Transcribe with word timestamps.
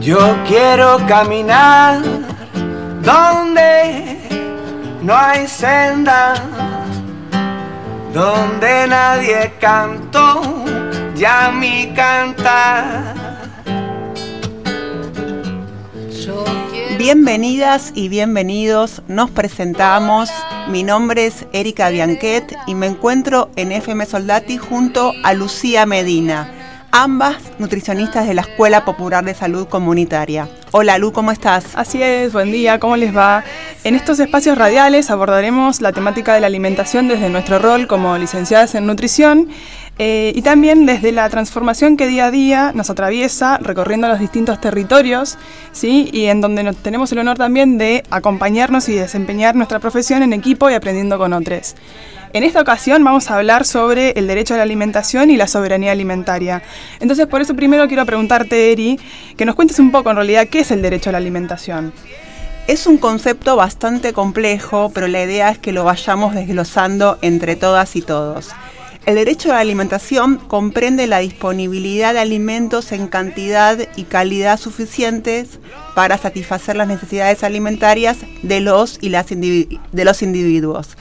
Yo 0.00 0.18
quiero 0.48 0.98
caminar 1.06 2.00
donde 3.02 4.16
no 5.02 5.14
hay 5.14 5.46
senda, 5.46 6.34
donde 8.14 8.86
nadie 8.86 9.52
cantó 9.60 10.40
ya 11.14 11.50
mi 11.50 11.92
cantar. 11.94 13.14
Bienvenidas 16.96 17.92
y 17.94 18.08
bienvenidos, 18.08 19.02
nos 19.06 19.30
presentamos. 19.30 20.30
Mi 20.70 20.82
nombre 20.82 21.26
es 21.26 21.44
Erika 21.52 21.90
Bianquet 21.90 22.56
y 22.66 22.74
me 22.74 22.86
encuentro 22.86 23.50
en 23.56 23.70
FM 23.70 24.06
Soldati 24.06 24.56
junto 24.56 25.12
a 25.24 25.34
Lucía 25.34 25.84
Medina 25.84 26.59
ambas 26.92 27.36
nutricionistas 27.58 28.26
de 28.26 28.34
la 28.34 28.42
Escuela 28.42 28.84
Popular 28.84 29.24
de 29.24 29.34
Salud 29.34 29.68
Comunitaria. 29.68 30.48
Hola 30.72 30.98
Lu, 30.98 31.12
¿cómo 31.12 31.30
estás? 31.30 31.64
Así 31.74 32.02
es, 32.02 32.32
buen 32.32 32.52
día, 32.52 32.78
¿cómo 32.78 32.96
les 32.96 33.16
va? 33.16 33.44
En 33.84 33.94
estos 33.94 34.18
espacios 34.20 34.58
radiales 34.58 35.10
abordaremos 35.10 35.80
la 35.80 35.92
temática 35.92 36.34
de 36.34 36.40
la 36.40 36.46
alimentación 36.46 37.08
desde 37.08 37.28
nuestro 37.28 37.58
rol 37.58 37.86
como 37.86 38.16
licenciadas 38.18 38.74
en 38.74 38.86
nutrición 38.86 39.48
eh, 40.02 40.32
y 40.34 40.40
también 40.40 40.86
desde 40.86 41.12
la 41.12 41.28
transformación 41.28 41.98
que 41.98 42.06
día 42.06 42.24
a 42.24 42.30
día 42.30 42.72
nos 42.74 42.88
atraviesa 42.88 43.58
recorriendo 43.58 44.08
los 44.08 44.18
distintos 44.18 44.58
territorios, 44.58 45.36
¿sí? 45.72 46.08
Y 46.10 46.24
en 46.28 46.40
donde 46.40 46.72
tenemos 46.72 47.12
el 47.12 47.18
honor 47.18 47.36
también 47.36 47.76
de 47.76 48.02
acompañarnos 48.08 48.88
y 48.88 48.94
desempeñar 48.94 49.56
nuestra 49.56 49.78
profesión 49.78 50.22
en 50.22 50.32
equipo 50.32 50.70
y 50.70 50.72
aprendiendo 50.72 51.18
con 51.18 51.34
otros. 51.34 51.74
En 52.32 52.44
esta 52.44 52.62
ocasión 52.62 53.04
vamos 53.04 53.30
a 53.30 53.36
hablar 53.36 53.66
sobre 53.66 54.12
el 54.12 54.26
derecho 54.26 54.54
a 54.54 54.56
la 54.56 54.62
alimentación 54.62 55.28
y 55.28 55.36
la 55.36 55.46
soberanía 55.46 55.92
alimentaria. 55.92 56.62
Entonces, 56.98 57.26
por 57.26 57.42
eso 57.42 57.54
primero 57.54 57.86
quiero 57.86 58.06
preguntarte, 58.06 58.72
Eri, 58.72 58.98
que 59.36 59.44
nos 59.44 59.54
cuentes 59.54 59.78
un 59.80 59.92
poco 59.92 60.08
en 60.08 60.16
realidad 60.16 60.48
qué 60.48 60.60
es 60.60 60.70
el 60.70 60.80
derecho 60.80 61.10
a 61.10 61.12
la 61.12 61.18
alimentación. 61.18 61.92
Es 62.66 62.86
un 62.86 62.96
concepto 62.96 63.54
bastante 63.54 64.14
complejo, 64.14 64.90
pero 64.94 65.08
la 65.08 65.22
idea 65.22 65.50
es 65.50 65.58
que 65.58 65.72
lo 65.72 65.84
vayamos 65.84 66.34
desglosando 66.34 67.18
entre 67.20 67.54
todas 67.54 67.96
y 67.96 68.00
todos. 68.00 68.48
El 69.06 69.14
derecho 69.14 69.50
a 69.50 69.54
la 69.54 69.60
alimentación 69.60 70.36
comprende 70.36 71.06
la 71.06 71.20
disponibilidad 71.20 72.12
de 72.12 72.20
alimentos 72.20 72.92
en 72.92 73.08
cantidad 73.08 73.78
y 73.96 74.04
calidad 74.04 74.60
suficientes 74.60 75.58
para 75.94 76.18
satisfacer 76.18 76.76
las 76.76 76.86
necesidades 76.86 77.42
alimentarias 77.42 78.18
de 78.42 78.60
los 78.60 78.98
y 79.00 79.08
las 79.08 79.26
de 79.28 80.04
los 80.04 80.22
individuos. 80.22 80.98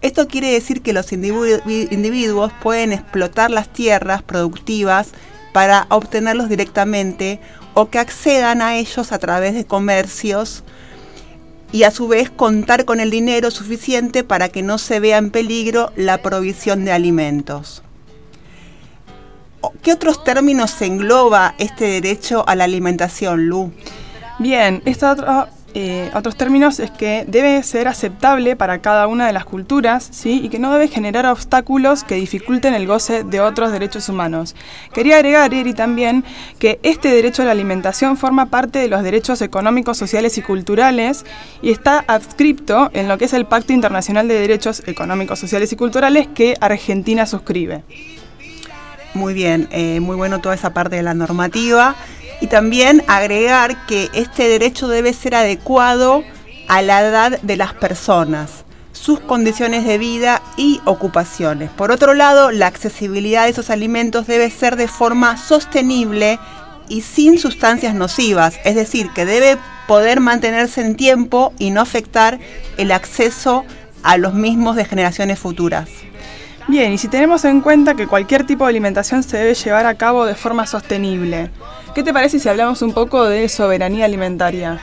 Esto 0.00 0.26
quiere 0.26 0.50
decir 0.50 0.82
que 0.82 0.94
los 0.94 1.12
individuos 1.12 2.52
pueden 2.62 2.92
explotar 2.92 3.50
las 3.50 3.68
tierras 3.72 4.22
productivas 4.22 5.10
para 5.52 5.86
obtenerlos 5.90 6.48
directamente 6.48 7.38
o 7.74 7.90
que 7.90 7.98
accedan 7.98 8.62
a 8.62 8.76
ellos 8.76 9.12
a 9.12 9.18
través 9.18 9.54
de 9.54 9.66
comercios 9.66 10.64
y 11.72 11.84
a 11.84 11.90
su 11.90 12.06
vez 12.06 12.30
contar 12.30 12.84
con 12.84 13.00
el 13.00 13.10
dinero 13.10 13.50
suficiente 13.50 14.22
para 14.22 14.50
que 14.50 14.62
no 14.62 14.78
se 14.78 15.00
vea 15.00 15.18
en 15.18 15.30
peligro 15.30 15.90
la 15.96 16.18
provisión 16.18 16.84
de 16.84 16.92
alimentos. 16.92 17.82
¿Qué 19.82 19.92
otros 19.92 20.22
términos 20.22 20.80
engloba 20.82 21.54
este 21.58 21.86
derecho 21.86 22.44
a 22.46 22.54
la 22.54 22.64
alimentación, 22.64 23.46
Lu? 23.46 23.72
Bien, 24.38 24.82
esta 24.84 25.12
otra 25.12 25.50
eh, 25.74 26.10
otros 26.14 26.36
términos 26.36 26.80
es 26.80 26.90
que 26.90 27.24
debe 27.26 27.62
ser 27.62 27.88
aceptable 27.88 28.56
para 28.56 28.80
cada 28.80 29.06
una 29.06 29.26
de 29.26 29.32
las 29.32 29.44
culturas 29.44 30.06
¿sí? 30.10 30.40
y 30.42 30.48
que 30.48 30.58
no 30.58 30.72
debe 30.72 30.88
generar 30.88 31.26
obstáculos 31.26 32.04
que 32.04 32.16
dificulten 32.16 32.74
el 32.74 32.86
goce 32.86 33.24
de 33.24 33.40
otros 33.40 33.72
derechos 33.72 34.08
humanos. 34.08 34.54
Quería 34.92 35.16
agregar, 35.16 35.54
Eri, 35.54 35.72
también 35.72 36.24
que 36.58 36.78
este 36.82 37.08
derecho 37.08 37.42
a 37.42 37.46
la 37.46 37.52
alimentación 37.52 38.16
forma 38.16 38.46
parte 38.46 38.78
de 38.80 38.88
los 38.88 39.02
derechos 39.02 39.40
económicos, 39.40 39.96
sociales 39.96 40.36
y 40.36 40.42
culturales 40.42 41.24
y 41.62 41.70
está 41.70 42.04
adscripto 42.06 42.90
en 42.92 43.08
lo 43.08 43.16
que 43.16 43.24
es 43.24 43.32
el 43.32 43.46
Pacto 43.46 43.72
Internacional 43.72 44.28
de 44.28 44.38
Derechos 44.38 44.82
Económicos, 44.86 45.38
Sociales 45.38 45.72
y 45.72 45.76
Culturales 45.76 46.28
que 46.34 46.54
Argentina 46.60 47.24
suscribe. 47.26 47.82
Muy 49.14 49.34
bien, 49.34 49.68
eh, 49.72 50.00
muy 50.00 50.16
bueno 50.16 50.40
toda 50.40 50.54
esa 50.54 50.72
parte 50.72 50.96
de 50.96 51.02
la 51.02 51.12
normativa 51.12 51.96
y 52.42 52.48
también 52.48 53.04
agregar 53.06 53.86
que 53.86 54.10
este 54.14 54.48
derecho 54.48 54.88
debe 54.88 55.12
ser 55.12 55.36
adecuado 55.36 56.24
a 56.68 56.82
la 56.82 57.00
edad 57.00 57.40
de 57.40 57.56
las 57.56 57.72
personas, 57.72 58.64
sus 58.90 59.20
condiciones 59.20 59.84
de 59.84 59.96
vida 59.96 60.42
y 60.56 60.80
ocupaciones. 60.84 61.70
Por 61.70 61.92
otro 61.92 62.14
lado, 62.14 62.50
la 62.50 62.66
accesibilidad 62.66 63.44
de 63.44 63.50
esos 63.50 63.70
alimentos 63.70 64.26
debe 64.26 64.50
ser 64.50 64.74
de 64.74 64.88
forma 64.88 65.36
sostenible 65.36 66.40
y 66.88 67.02
sin 67.02 67.38
sustancias 67.38 67.94
nocivas, 67.94 68.58
es 68.64 68.74
decir, 68.74 69.08
que 69.14 69.24
debe 69.24 69.56
poder 69.86 70.18
mantenerse 70.18 70.80
en 70.80 70.96
tiempo 70.96 71.52
y 71.60 71.70
no 71.70 71.80
afectar 71.80 72.40
el 72.76 72.90
acceso 72.90 73.64
a 74.02 74.16
los 74.16 74.34
mismos 74.34 74.74
de 74.74 74.84
generaciones 74.84 75.38
futuras. 75.38 75.88
Bien, 76.68 76.92
y 76.92 76.98
si 76.98 77.08
tenemos 77.08 77.44
en 77.44 77.60
cuenta 77.60 77.94
que 77.94 78.06
cualquier 78.06 78.46
tipo 78.46 78.64
de 78.64 78.70
alimentación 78.70 79.22
se 79.22 79.36
debe 79.36 79.54
llevar 79.54 79.84
a 79.84 79.96
cabo 79.96 80.24
de 80.24 80.34
forma 80.34 80.66
sostenible, 80.66 81.50
¿qué 81.94 82.02
te 82.02 82.12
parece 82.12 82.38
si 82.38 82.48
hablamos 82.48 82.82
un 82.82 82.92
poco 82.92 83.24
de 83.24 83.48
soberanía 83.48 84.04
alimentaria? 84.04 84.80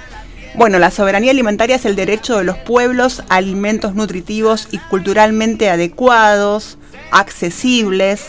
Bueno, 0.55 0.77
la 0.77 0.91
soberanía 0.91 1.31
alimentaria 1.31 1.77
es 1.77 1.85
el 1.85 1.95
derecho 1.95 2.37
de 2.37 2.43
los 2.43 2.57
pueblos 2.57 3.23
a 3.29 3.35
alimentos 3.35 3.95
nutritivos 3.95 4.67
y 4.71 4.77
culturalmente 4.77 5.69
adecuados, 5.69 6.77
accesibles, 7.11 8.25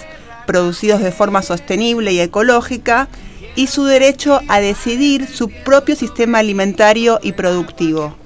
producidos 0.47 1.00
de 1.03 1.12
forma 1.12 1.43
sostenible 1.43 2.12
y 2.12 2.21
ecológica, 2.21 3.09
y 3.56 3.67
su 3.67 3.84
derecho 3.84 4.41
a 4.47 4.61
decidir 4.61 5.27
su 5.27 5.49
propio 5.49 5.97
sistema 5.97 6.38
alimentario 6.38 7.19
y 7.22 7.32
productivo. 7.32 8.19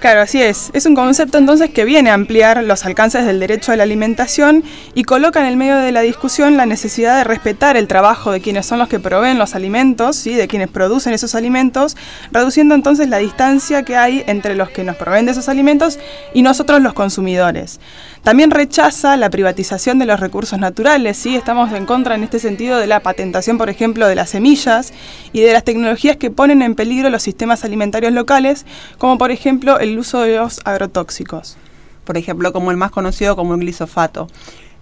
Claro, 0.00 0.20
así 0.20 0.42
es. 0.42 0.70
Es 0.74 0.84
un 0.84 0.94
concepto 0.94 1.38
entonces 1.38 1.70
que 1.70 1.86
viene 1.86 2.10
a 2.10 2.14
ampliar 2.14 2.62
los 2.62 2.84
alcances 2.84 3.24
del 3.24 3.40
derecho 3.40 3.72
a 3.72 3.76
la 3.76 3.82
alimentación 3.84 4.62
y 4.94 5.04
coloca 5.04 5.40
en 5.40 5.46
el 5.46 5.56
medio 5.56 5.78
de 5.78 5.90
la 5.90 6.02
discusión 6.02 6.58
la 6.58 6.66
necesidad 6.66 7.16
de 7.16 7.24
respetar 7.24 7.78
el 7.78 7.88
trabajo 7.88 8.30
de 8.30 8.42
quienes 8.42 8.66
son 8.66 8.78
los 8.78 8.88
que 8.88 9.00
proveen 9.00 9.38
los 9.38 9.54
alimentos, 9.54 10.16
¿sí? 10.16 10.34
de 10.34 10.48
quienes 10.48 10.68
producen 10.68 11.14
esos 11.14 11.34
alimentos, 11.34 11.96
reduciendo 12.30 12.74
entonces 12.74 13.08
la 13.08 13.18
distancia 13.18 13.84
que 13.84 13.96
hay 13.96 14.22
entre 14.26 14.54
los 14.54 14.68
que 14.68 14.84
nos 14.84 14.96
proveen 14.96 15.24
de 15.24 15.32
esos 15.32 15.48
alimentos 15.48 15.98
y 16.34 16.42
nosotros 16.42 16.82
los 16.82 16.92
consumidores. 16.92 17.80
También 18.22 18.50
rechaza 18.50 19.16
la 19.16 19.30
privatización 19.30 20.00
de 20.00 20.04
los 20.04 20.20
recursos 20.20 20.58
naturales, 20.58 21.16
¿sí? 21.16 21.36
estamos 21.36 21.72
en 21.72 21.86
contra 21.86 22.16
en 22.16 22.24
este 22.24 22.40
sentido 22.40 22.78
de 22.78 22.88
la 22.88 23.00
patentación, 23.00 23.56
por 23.56 23.70
ejemplo, 23.70 24.08
de 24.08 24.16
las 24.16 24.30
semillas 24.30 24.92
y 25.32 25.42
de 25.42 25.52
las 25.52 25.62
tecnologías 25.64 26.16
que 26.16 26.30
ponen 26.30 26.60
en 26.60 26.74
peligro 26.74 27.08
los 27.08 27.22
sistemas 27.22 27.64
alimentarios 27.64 28.12
locales, 28.12 28.66
como 28.98 29.16
por 29.16 29.30
ejemplo 29.30 29.78
el 29.78 29.85
uso 29.98 30.20
de 30.22 30.36
los 30.36 30.60
agrotóxicos. 30.64 31.56
Por 32.04 32.16
ejemplo, 32.16 32.52
como 32.52 32.70
el 32.70 32.76
más 32.76 32.90
conocido 32.90 33.36
como 33.36 33.54
el 33.54 33.60
glisofato. 33.60 34.28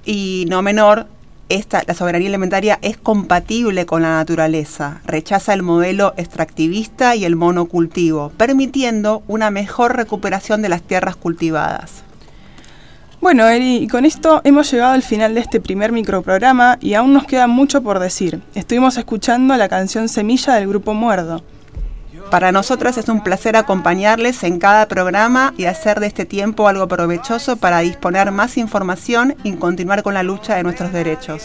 Y 0.05 0.47
no 0.49 0.63
menor, 0.63 1.07
esta, 1.49 1.83
la 1.87 1.95
soberanía 1.95 2.29
alimentaria 2.29 2.79
es 2.83 2.97
compatible 2.97 3.85
con 3.87 4.03
la 4.03 4.17
naturaleza, 4.17 5.01
rechaza 5.05 5.53
el 5.53 5.63
modelo 5.63 6.15
extractivista 6.17 7.17
y 7.17 7.25
el 7.25 7.37
monocultivo, 7.37 8.33
permitiendo 8.37 9.23
una 9.29 9.51
mejor 9.51 9.97
recuperación 9.97 10.63
de 10.63 10.71
las 10.71 10.83
tierras 10.83 11.17
cultivadas. 11.17 12.03
Bueno, 13.21 13.49
Eri, 13.49 13.77
y 13.77 13.89
con 13.89 14.05
esto 14.05 14.43
hemos 14.45 14.71
llegado 14.71 14.93
al 14.93 15.03
final 15.03 15.35
de 15.35 15.41
este 15.41 15.61
primer 15.61 15.93
microprograma 15.93 16.79
y 16.81 16.95
aún 16.95 17.15
nos 17.15 17.25
queda 17.25 17.47
mucho 17.47 17.83
por 17.83 17.99
decir. 17.99 18.43
Estuvimos 18.55 18.99
escuchando 18.99 19.57
la 19.57 19.69
canción 19.69 20.09
Semilla 20.09 20.55
del 20.55 20.69
grupo 20.69 20.93
Muerdo. 20.93 21.43
Para 22.35 22.51
nosotros 22.51 22.99
es 22.99 23.09
un 23.09 23.23
placer 23.23 23.55
acompañarles 23.55 24.43
en 24.43 24.59
cada 24.59 24.89
programa 24.89 25.55
y 25.57 25.67
hacer 25.67 26.01
de 26.01 26.09
este 26.09 26.25
tiempo 26.25 26.67
algo 26.67 26.89
provechoso 26.89 27.59
para 27.59 27.79
disponer 27.79 28.33
más 28.33 28.59
información 28.59 29.37
y 29.45 29.53
continuar 29.53 30.03
con 30.03 30.15
la 30.15 30.25
lucha 30.25 30.57
de 30.57 30.65
nuestros 30.65 30.93
derechos. 30.93 31.45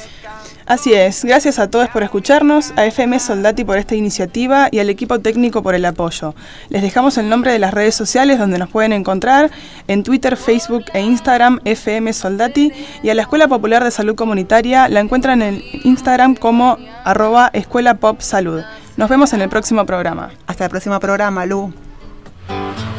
Así 0.65 0.95
es, 0.95 1.23
gracias 1.23 1.59
a 1.59 1.69
todos 1.69 1.89
por 1.89 2.01
escucharnos, 2.01 2.73
a 2.75 2.87
FM 2.87 3.19
Soldati 3.19 3.65
por 3.65 3.77
esta 3.77 3.93
iniciativa 3.93 4.67
y 4.71 4.79
al 4.79 4.89
equipo 4.89 5.19
técnico 5.19 5.61
por 5.61 5.75
el 5.75 5.85
apoyo. 5.85 6.33
Les 6.69 6.81
dejamos 6.81 7.19
el 7.19 7.29
nombre 7.29 7.51
de 7.51 7.59
las 7.59 7.71
redes 7.71 7.93
sociales 7.93 8.39
donde 8.39 8.57
nos 8.57 8.69
pueden 8.69 8.91
encontrar 8.91 9.51
en 9.87 10.01
Twitter, 10.01 10.37
Facebook 10.37 10.85
e 10.93 11.01
Instagram 11.01 11.59
FM 11.65 12.13
Soldati 12.13 12.71
y 13.03 13.09
a 13.11 13.13
la 13.13 13.21
Escuela 13.21 13.47
Popular 13.47 13.83
de 13.83 13.91
Salud 13.91 14.15
Comunitaria 14.15 14.89
la 14.89 15.01
encuentran 15.01 15.43
en 15.43 15.61
Instagram 15.83 16.33
como 16.33 16.79
arroba 17.03 17.51
Escuela 17.53 17.93
Pop 17.93 18.21
Salud. 18.21 18.63
Nos 18.99 19.07
vemos 19.07 19.31
en 19.31 19.41
el 19.41 19.47
próximo 19.47 19.85
programa. 19.85 20.31
Hasta 20.45 20.65
el 20.65 20.69
próximo 20.69 20.99
programa, 20.99 21.45
Lu. 21.45 21.73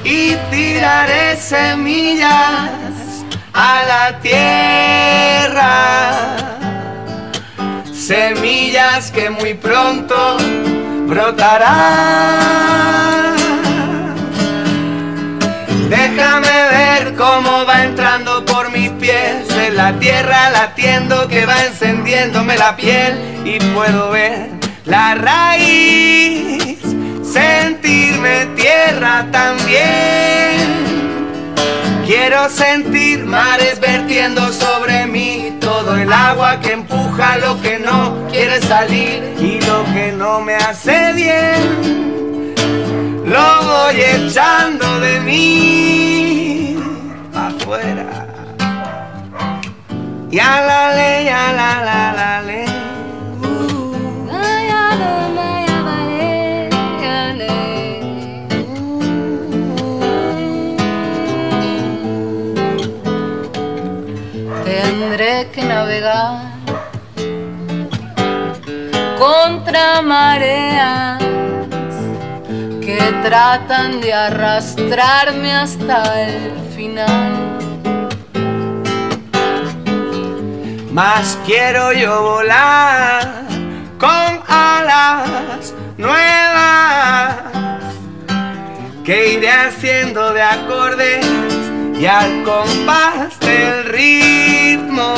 Y 0.03 0.35
tiraré 0.51 1.37
semillas 1.37 2.71
a 3.53 3.83
la 3.87 4.19
tierra 4.21 5.61
semillas 7.93 9.11
que 9.11 9.29
muy 9.29 9.53
pronto 9.53 10.39
brotarán. 11.07 11.69
Déjame 15.91 16.63
ver 16.73 17.15
cómo 17.15 17.67
va 17.67 17.85
entrando 17.85 18.43
por 18.47 18.73
mis 18.73 18.89
pies 18.93 19.51
en 19.51 19.77
la 19.77 19.93
tierra 19.99 20.49
latiendo 20.49 21.29
que 21.29 21.45
va 21.45 21.63
encendiéndome 21.67 22.57
la 22.57 22.75
piel 22.75 23.43
y 23.45 23.61
puedo 23.75 24.11
ver 24.13 24.60
la 24.91 25.15
raíz, 25.15 26.79
sentirme 27.23 28.47
tierra 28.57 29.27
también. 29.31 30.81
Quiero 32.05 32.49
sentir 32.51 33.25
mares 33.25 33.79
vertiendo 33.79 34.53
sobre 34.53 35.07
mí 35.07 35.57
todo 35.61 35.95
el 35.97 36.13
agua 36.13 36.59
que 36.61 36.73
empuja 36.73 37.39
lo 37.39 37.63
que 37.63 37.79
no 37.79 38.27
quiere 38.33 38.61
salir 38.61 39.37
y 39.39 39.61
lo 39.61 39.85
que 39.95 40.11
no 40.11 40.41
me 40.41 40.57
hace 40.57 41.13
bien. 41.13 42.55
Lo 43.25 43.63
voy 43.63 44.01
echando 44.01 44.99
de 44.99 45.21
mí 45.21 46.77
afuera. 47.33 48.27
Y 50.33 50.37
la 50.37 50.95
ley, 50.95 51.29
a 51.29 51.53
la 51.53 51.85
la 51.85 52.13
la 52.13 52.30
ley. 65.09 65.41
que 65.53 65.63
navegar 65.63 66.43
contra 69.19 70.03
mareas 70.03 71.19
que 72.81 72.99
tratan 73.23 74.01
de 74.01 74.13
arrastrarme 74.13 75.53
hasta 75.53 76.23
el 76.25 76.53
final. 76.77 77.59
Más 80.93 81.39
quiero 81.47 81.93
yo 81.93 82.23
volar 82.23 83.45
con 83.99 84.41
alas 84.49 85.75
nuevas 85.97 87.37
que 89.05 89.35
iré 89.35 89.51
haciendo 89.51 90.33
de 90.33 90.43
acordes 90.43 91.60
y 92.01 92.07
al 92.07 92.43
compás 92.45 93.39
del 93.41 93.85
ritmo 93.85 95.15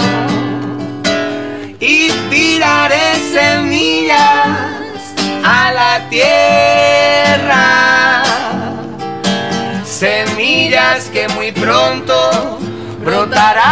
y 1.79 2.11
tiraré 2.29 3.15
semillas 3.33 4.19
a 5.45 5.71
la 5.73 6.09
tierra, 6.11 7.55
semillas 9.85 11.05
que 11.13 11.29
muy 11.29 11.53
pronto 11.53 12.59
brotarán. 13.05 13.72